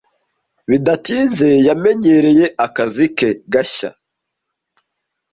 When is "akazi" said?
2.65-3.05